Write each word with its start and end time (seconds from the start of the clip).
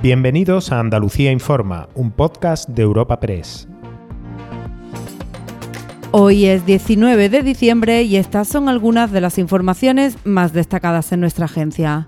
Bienvenidos 0.00 0.70
a 0.70 0.78
Andalucía 0.78 1.32
Informa, 1.32 1.88
un 1.96 2.12
podcast 2.12 2.68
de 2.68 2.82
Europa 2.82 3.18
Press. 3.18 3.66
Hoy 6.12 6.44
es 6.44 6.64
19 6.64 7.28
de 7.28 7.42
diciembre 7.42 8.04
y 8.04 8.14
estas 8.14 8.46
son 8.46 8.68
algunas 8.68 9.10
de 9.10 9.20
las 9.20 9.38
informaciones 9.38 10.16
más 10.24 10.52
destacadas 10.52 11.10
en 11.10 11.18
nuestra 11.18 11.46
agencia. 11.46 12.06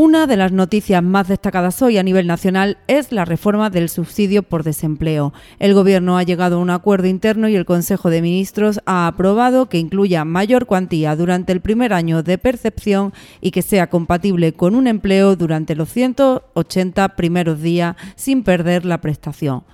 Una 0.00 0.28
de 0.28 0.36
las 0.36 0.52
noticias 0.52 1.02
más 1.02 1.26
destacadas 1.26 1.82
hoy 1.82 1.98
a 1.98 2.04
nivel 2.04 2.28
nacional 2.28 2.78
es 2.86 3.10
la 3.10 3.24
reforma 3.24 3.68
del 3.68 3.88
subsidio 3.88 4.44
por 4.44 4.62
desempleo. 4.62 5.32
El 5.58 5.74
Gobierno 5.74 6.16
ha 6.16 6.22
llegado 6.22 6.54
a 6.54 6.60
un 6.60 6.70
acuerdo 6.70 7.08
interno 7.08 7.48
y 7.48 7.56
el 7.56 7.64
Consejo 7.64 8.08
de 8.08 8.22
Ministros 8.22 8.78
ha 8.86 9.08
aprobado 9.08 9.68
que 9.68 9.78
incluya 9.78 10.24
mayor 10.24 10.66
cuantía 10.66 11.16
durante 11.16 11.50
el 11.50 11.60
primer 11.60 11.92
año 11.92 12.22
de 12.22 12.38
percepción 12.38 13.12
y 13.40 13.50
que 13.50 13.60
sea 13.60 13.90
compatible 13.90 14.52
con 14.52 14.76
un 14.76 14.86
empleo 14.86 15.34
durante 15.34 15.74
los 15.74 15.88
180 15.88 17.16
primeros 17.16 17.60
días 17.60 17.96
sin 18.14 18.44
perder 18.44 18.84
la 18.84 19.00
prestación. 19.00 19.64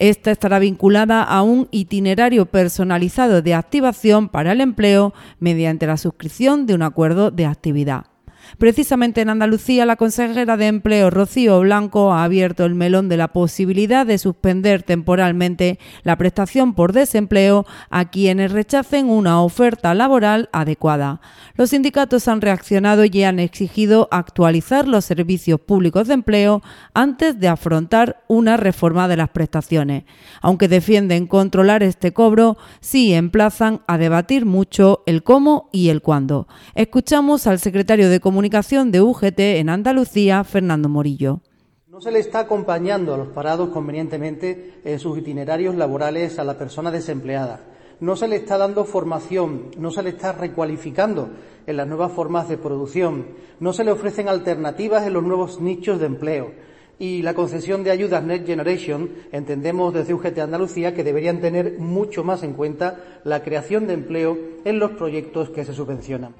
Esta 0.00 0.32
estará 0.32 0.58
vinculada 0.58 1.22
a 1.22 1.42
un 1.42 1.68
itinerario 1.70 2.46
personalizado 2.46 3.40
de 3.40 3.54
activación 3.54 4.30
para 4.30 4.50
el 4.50 4.62
empleo 4.62 5.14
mediante 5.38 5.86
la 5.86 5.96
suscripción 5.96 6.66
de 6.66 6.74
un 6.74 6.82
acuerdo 6.82 7.30
de 7.30 7.46
actividad. 7.46 8.09
Precisamente 8.58 9.20
en 9.20 9.30
Andalucía, 9.30 9.86
la 9.86 9.96
consejera 9.96 10.56
de 10.56 10.66
Empleo, 10.66 11.10
Rocío 11.10 11.60
Blanco, 11.60 12.12
ha 12.12 12.24
abierto 12.24 12.64
el 12.64 12.74
melón 12.74 13.08
de 13.08 13.16
la 13.16 13.28
posibilidad 13.28 14.04
de 14.04 14.18
suspender 14.18 14.82
temporalmente 14.82 15.78
la 16.02 16.16
prestación 16.16 16.74
por 16.74 16.92
desempleo 16.92 17.66
a 17.90 18.10
quienes 18.10 18.52
rechacen 18.52 19.08
una 19.08 19.40
oferta 19.40 19.94
laboral 19.94 20.48
adecuada. 20.52 21.20
Los 21.54 21.70
sindicatos 21.70 22.28
han 22.28 22.40
reaccionado 22.40 23.04
y 23.04 23.22
han 23.22 23.38
exigido 23.38 24.08
actualizar 24.10 24.88
los 24.88 25.04
servicios 25.04 25.60
públicos 25.60 26.08
de 26.08 26.14
empleo 26.14 26.62
antes 26.94 27.38
de 27.38 27.48
afrontar 27.48 28.22
una 28.28 28.56
reforma 28.56 29.08
de 29.08 29.16
las 29.16 29.30
prestaciones. 29.30 30.04
Aunque 30.42 30.68
defienden 30.68 31.26
controlar 31.26 31.82
este 31.82 32.12
cobro, 32.12 32.56
sí 32.80 33.14
emplazan 33.14 33.82
a 33.86 33.98
debatir 33.98 34.44
mucho 34.44 35.02
el 35.06 35.22
cómo 35.22 35.68
y 35.72 35.88
el 35.88 36.02
cuándo. 36.02 36.48
Escuchamos 36.74 37.46
al 37.46 37.58
secretario 37.58 38.08
de 38.10 38.20
Comunicación 38.20 38.39
de 38.42 39.00
UGT 39.02 39.38
en 39.38 39.68
Andalucía, 39.68 40.42
Fernando 40.44 40.88
Morillo. 40.88 41.40
No 41.88 42.00
se 42.00 42.10
le 42.10 42.20
está 42.20 42.40
acompañando 42.40 43.12
a 43.12 43.18
los 43.18 43.28
parados 43.28 43.68
convenientemente 43.68 44.80
en 44.82 44.98
sus 44.98 45.18
itinerarios 45.18 45.74
laborales 45.74 46.38
a 46.38 46.44
la 46.44 46.56
persona 46.56 46.90
desempleada. 46.90 47.60
No 48.00 48.16
se 48.16 48.28
le 48.28 48.36
está 48.36 48.56
dando 48.56 48.86
formación, 48.86 49.72
no 49.76 49.90
se 49.90 50.02
le 50.02 50.10
está 50.10 50.32
recualificando 50.32 51.28
en 51.66 51.76
las 51.76 51.86
nuevas 51.86 52.12
formas 52.12 52.48
de 52.48 52.56
producción, 52.56 53.26
no 53.60 53.74
se 53.74 53.84
le 53.84 53.92
ofrecen 53.92 54.28
alternativas 54.28 55.06
en 55.06 55.12
los 55.12 55.22
nuevos 55.22 55.60
nichos 55.60 56.00
de 56.00 56.06
empleo. 56.06 56.52
Y 56.98 57.20
la 57.20 57.34
concesión 57.34 57.84
de 57.84 57.90
ayudas 57.90 58.24
Next 58.24 58.46
Generation, 58.46 59.10
entendemos 59.32 59.92
desde 59.92 60.14
UGT 60.14 60.38
Andalucía 60.38 60.94
que 60.94 61.04
deberían 61.04 61.40
tener 61.40 61.78
mucho 61.78 62.24
más 62.24 62.42
en 62.42 62.54
cuenta 62.54 63.20
la 63.22 63.42
creación 63.42 63.86
de 63.86 63.94
empleo 63.94 64.38
en 64.64 64.78
los 64.78 64.92
proyectos 64.92 65.50
que 65.50 65.66
se 65.66 65.74
subvencionan. 65.74 66.34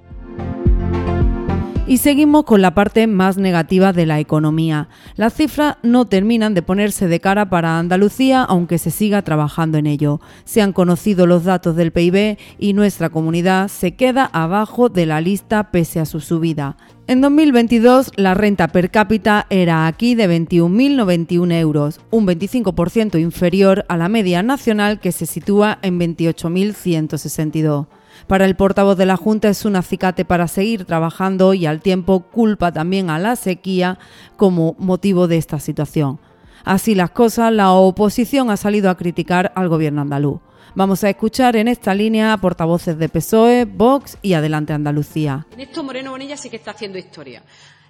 Y 1.91 1.99
seguimos 1.99 2.45
con 2.45 2.63
la 2.63 2.73
parte 2.73 3.09
más 3.09 3.37
negativa 3.37 3.93
de 3.93 4.07
la 4.07 4.21
economía. 4.21 4.89
Las 5.17 5.35
cifras 5.35 5.77
no 5.83 6.05
terminan 6.05 6.55
de 6.55 6.63
ponerse 6.63 7.09
de 7.09 7.19
cara 7.19 7.51
para 7.51 7.81
Andalucía, 7.81 8.45
aunque 8.45 8.79
se 8.79 8.93
siga 8.93 9.23
trabajando 9.23 9.77
en 9.77 9.89
ello. 9.89 10.21
Se 10.45 10.63
han 10.63 10.73
conocido 10.73 11.27
los 11.27 11.43
datos 11.43 11.75
del 11.75 11.91
PIB 11.91 12.39
y 12.61 12.75
nuestra 12.75 13.11
comunidad 13.11 13.67
se 13.67 13.97
queda 13.97 14.31
abajo 14.33 14.89
de 14.89 15.05
la 15.05 15.21
lista 15.21 15.73
pese 15.73 15.99
a 15.99 16.07
su 16.07 16.21
subida. 16.21 16.77
En 17.09 17.21
2022 17.23 18.13
la 18.15 18.35
renta 18.35 18.69
per 18.69 18.93
cápita 18.93 19.49
era 19.51 19.89
aquí 19.89 20.15
de 20.15 20.29
21.091 20.29 21.53
euros, 21.55 21.99
un 22.13 22.25
25% 22.25 23.21
inferior 23.21 23.85
a 23.89 23.97
la 23.97 24.09
media 24.09 24.45
nacional 24.45 25.01
que 25.01 25.11
se 25.11 25.27
sitúa 25.27 25.81
en 25.83 25.99
28.162. 25.99 27.89
Para 28.27 28.45
el 28.45 28.57
portavoz 28.57 28.97
de 28.97 29.07
la 29.07 29.17
Junta 29.17 29.49
es 29.49 29.65
un 29.65 29.77
acicate 29.77 30.25
para 30.25 30.49
seguir 30.49 30.85
trabajando 30.85 31.55
y 31.55 31.67
al 31.67 31.81
tiempo 31.81 32.21
culpa 32.21 32.73
también 32.73 33.11
a 33.11 33.19
la 33.19 33.37
sequía 33.37 33.99
como 34.37 34.75
motivo 34.79 35.29
de 35.29 35.37
esta 35.37 35.59
situación. 35.59 36.19
Así 36.65 36.95
las 36.95 37.11
cosas, 37.11 37.53
la 37.53 37.73
oposición 37.73 38.51
ha 38.51 38.57
salido 38.57 38.91
a 38.91 38.97
criticar 38.97 39.53
al 39.55 39.69
gobierno 39.69 40.03
andaluz. 40.03 40.41
Vamos 40.75 41.03
a 41.03 41.11
escuchar 41.11 41.57
en 41.57 41.67
esta 41.67 41.95
línea 41.95 42.33
a 42.33 42.37
portavoces 42.37 42.97
de 42.97 43.09
PSOE, 43.09 43.65
Vox 43.65 44.19
y 44.23 44.35
Adelante 44.35 44.73
Andalucía. 44.73 45.47
En 45.53 45.61
esto 45.61 45.83
Moreno 45.83 46.13
Bonilla 46.13 46.37
sí 46.37 46.49
que 46.49 46.57
está 46.57 46.71
haciendo 46.71 46.99
historia. 46.99 47.43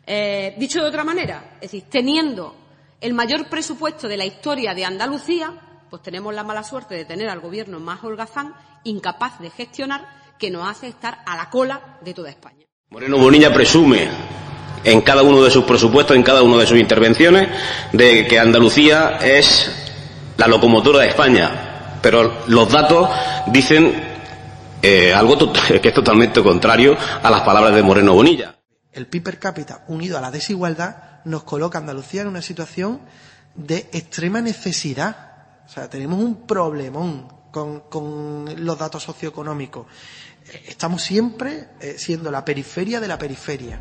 Eh, 0.06 0.54
dicho 0.58 0.82
de 0.82 0.88
otra 0.88 1.04
manera, 1.04 1.56
es 1.56 1.72
decir, 1.72 1.84
teniendo 1.90 2.56
el 3.00 3.12
mayor 3.12 3.48
presupuesto 3.48 4.08
de 4.08 4.16
la 4.16 4.24
historia 4.24 4.74
de 4.74 4.84
Andalucía, 4.84 5.52
pues 5.90 6.02
tenemos 6.02 6.34
la 6.34 6.44
mala 6.44 6.62
suerte 6.62 6.94
de 6.94 7.04
tener 7.04 7.28
al 7.28 7.40
gobierno 7.40 7.80
más 7.80 8.02
holgazán, 8.02 8.54
incapaz 8.84 9.40
de 9.40 9.50
gestionar 9.50 10.06
que 10.38 10.50
nos 10.50 10.68
hace 10.68 10.88
estar 10.88 11.18
a 11.26 11.36
la 11.36 11.50
cola 11.50 11.98
de 12.00 12.14
toda 12.14 12.30
España. 12.30 12.64
Moreno 12.90 13.18
Bonilla 13.18 13.52
presume 13.52 14.08
en 14.84 15.00
cada 15.02 15.22
uno 15.22 15.42
de 15.42 15.50
sus 15.50 15.64
presupuestos, 15.64 16.16
en 16.16 16.22
cada 16.22 16.42
una 16.42 16.56
de 16.56 16.66
sus 16.66 16.78
intervenciones, 16.78 17.48
de 17.92 18.26
que 18.26 18.38
Andalucía 18.38 19.18
es 19.22 19.70
la 20.36 20.46
locomotora 20.46 21.00
de 21.00 21.08
España. 21.08 21.98
Pero 22.00 22.44
los 22.46 22.70
datos 22.70 23.08
dicen 23.48 23.92
eh, 24.82 25.12
algo 25.12 25.52
que 25.82 25.88
es 25.88 25.94
totalmente 25.94 26.42
contrario 26.42 26.96
a 27.22 27.30
las 27.30 27.42
palabras 27.42 27.74
de 27.74 27.82
Moreno 27.82 28.14
Bonilla. 28.14 28.56
El 28.92 29.06
PIB 29.06 29.22
per 29.22 29.38
cápita 29.38 29.84
unido 29.88 30.18
a 30.18 30.20
la 30.20 30.30
desigualdad 30.30 31.20
nos 31.24 31.44
coloca 31.44 31.78
a 31.78 31.80
Andalucía 31.82 32.22
en 32.22 32.28
una 32.28 32.42
situación 32.42 33.02
de 33.54 33.88
extrema 33.92 34.40
necesidad. 34.40 35.29
O 35.70 35.72
sea, 35.72 35.88
tenemos 35.88 36.18
un 36.18 36.46
problemón 36.48 37.28
con, 37.52 37.80
con 37.88 38.44
los 38.56 38.76
datos 38.76 39.04
socioeconómicos 39.04 39.86
estamos 40.66 41.02
siempre 41.02 41.68
eh, 41.80 41.94
siendo 41.96 42.30
la 42.30 42.44
periferia 42.44 43.00
de 43.00 43.08
la 43.08 43.18
periferia. 43.18 43.80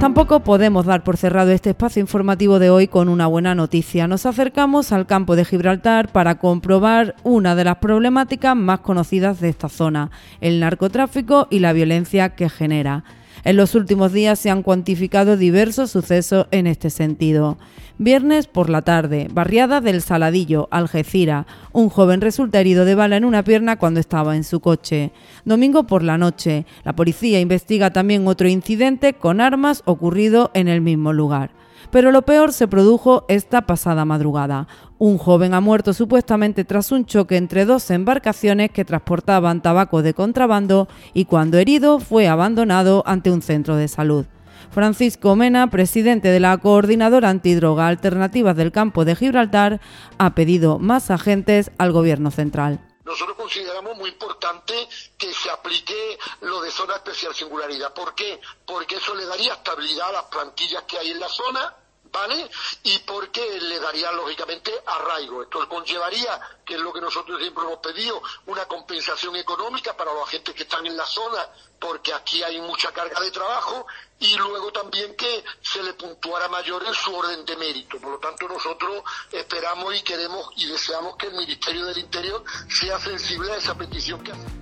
Tampoco 0.00 0.40
podemos 0.40 0.84
dar 0.84 1.04
por 1.04 1.16
cerrado 1.16 1.52
este 1.52 1.70
espacio 1.70 2.00
informativo 2.00 2.58
de 2.58 2.70
hoy 2.70 2.88
con 2.88 3.08
una 3.08 3.28
buena 3.28 3.54
noticia. 3.54 4.08
Nos 4.08 4.26
acercamos 4.26 4.90
al 4.90 5.06
campo 5.06 5.36
de 5.36 5.44
Gibraltar 5.44 6.10
para 6.10 6.38
comprobar 6.38 7.14
una 7.22 7.54
de 7.54 7.64
las 7.64 7.76
problemáticas 7.76 8.56
más 8.56 8.80
conocidas 8.80 9.40
de 9.40 9.48
esta 9.48 9.68
zona, 9.68 10.10
el 10.40 10.58
narcotráfico 10.58 11.46
y 11.50 11.60
la 11.60 11.72
violencia 11.72 12.34
que 12.34 12.50
genera. 12.50 13.04
En 13.44 13.56
los 13.56 13.74
últimos 13.74 14.12
días 14.12 14.38
se 14.38 14.50
han 14.50 14.62
cuantificado 14.62 15.36
diversos 15.36 15.90
sucesos 15.90 16.46
en 16.52 16.68
este 16.68 16.90
sentido. 16.90 17.58
Viernes 17.98 18.46
por 18.46 18.70
la 18.70 18.82
tarde, 18.82 19.28
barriada 19.32 19.80
del 19.80 20.00
Saladillo, 20.00 20.68
Algeciras. 20.70 21.46
Un 21.72 21.88
joven 21.88 22.20
resulta 22.20 22.60
herido 22.60 22.84
de 22.84 22.94
bala 22.94 23.16
en 23.16 23.24
una 23.24 23.42
pierna 23.42 23.76
cuando 23.76 23.98
estaba 23.98 24.36
en 24.36 24.44
su 24.44 24.60
coche. 24.60 25.10
Domingo 25.44 25.88
por 25.88 26.04
la 26.04 26.18
noche, 26.18 26.66
la 26.84 26.94
policía 26.94 27.40
investiga 27.40 27.92
también 27.92 28.28
otro 28.28 28.48
incidente 28.48 29.12
con 29.14 29.40
armas 29.40 29.82
ocurrido 29.86 30.52
en 30.54 30.68
el 30.68 30.80
mismo 30.80 31.12
lugar. 31.12 31.50
Pero 31.90 32.12
lo 32.12 32.22
peor 32.22 32.52
se 32.52 32.68
produjo 32.68 33.24
esta 33.28 33.62
pasada 33.62 34.04
madrugada. 34.04 34.68
Un 34.98 35.18
joven 35.18 35.54
ha 35.54 35.60
muerto 35.60 35.92
supuestamente 35.92 36.64
tras 36.64 36.92
un 36.92 37.04
choque 37.04 37.36
entre 37.36 37.64
dos 37.64 37.90
embarcaciones 37.90 38.70
que 38.70 38.84
transportaban 38.84 39.62
tabaco 39.62 40.02
de 40.02 40.14
contrabando 40.14 40.88
y 41.12 41.24
cuando 41.24 41.58
herido 41.58 41.98
fue 41.98 42.28
abandonado 42.28 43.02
ante 43.06 43.30
un 43.30 43.42
centro 43.42 43.76
de 43.76 43.88
salud. 43.88 44.26
Francisco 44.70 45.36
Mena, 45.36 45.68
presidente 45.68 46.28
de 46.28 46.40
la 46.40 46.56
Coordinadora 46.56 47.30
Antidroga 47.30 47.88
Alternativas 47.88 48.56
del 48.56 48.72
Campo 48.72 49.04
de 49.04 49.16
Gibraltar, 49.16 49.80
ha 50.18 50.34
pedido 50.34 50.78
más 50.78 51.10
agentes 51.10 51.70
al 51.78 51.92
Gobierno 51.92 52.30
central. 52.30 52.80
Nosotros 53.12 53.36
consideramos 53.36 53.94
muy 53.98 54.08
importante 54.08 54.88
que 55.18 55.34
se 55.34 55.50
aplique 55.50 56.18
lo 56.40 56.62
de 56.62 56.70
zona 56.70 56.94
especial 56.94 57.34
singularidad. 57.34 57.92
¿Por 57.92 58.14
qué? 58.14 58.40
Porque 58.64 58.96
eso 58.96 59.14
le 59.14 59.26
daría 59.26 59.52
estabilidad 59.52 60.08
a 60.08 60.12
las 60.12 60.24
plantillas 60.24 60.84
que 60.84 60.96
hay 60.98 61.10
en 61.10 61.20
la 61.20 61.28
zona 61.28 61.76
¿vale? 62.12 62.50
Y 62.84 62.98
porque 63.00 63.60
le 63.60 63.80
daría, 63.80 64.12
lógicamente, 64.12 64.72
arraigo. 64.86 65.42
Esto 65.42 65.68
conllevaría, 65.68 66.40
que 66.64 66.74
es 66.74 66.80
lo 66.80 66.92
que 66.92 67.00
nosotros 67.00 67.40
siempre 67.40 67.64
hemos 67.64 67.78
pedido, 67.78 68.22
una 68.46 68.66
compensación 68.66 69.34
económica 69.36 69.96
para 69.96 70.12
los 70.12 70.28
agentes 70.28 70.54
que 70.54 70.64
están 70.64 70.86
en 70.86 70.96
la 70.96 71.06
zona, 71.06 71.48
porque 71.80 72.12
aquí 72.12 72.42
hay 72.42 72.60
mucha 72.60 72.92
carga 72.92 73.18
de 73.20 73.30
trabajo, 73.30 73.86
y 74.18 74.36
luego 74.36 74.70
también 74.72 75.16
que 75.16 75.42
se 75.62 75.82
le 75.82 75.94
puntuara 75.94 76.48
mayor 76.48 76.84
en 76.86 76.94
su 76.94 77.14
orden 77.14 77.44
de 77.44 77.56
mérito. 77.56 77.98
Por 77.98 78.12
lo 78.12 78.18
tanto, 78.18 78.46
nosotros 78.46 79.02
esperamos 79.32 79.94
y 79.96 80.02
queremos 80.02 80.50
y 80.56 80.66
deseamos 80.66 81.16
que 81.16 81.26
el 81.26 81.34
Ministerio 81.34 81.86
del 81.86 81.98
Interior 81.98 82.44
sea 82.68 83.00
sensible 83.00 83.52
a 83.52 83.56
esa 83.56 83.74
petición 83.74 84.22
que 84.22 84.32
hace. 84.32 84.61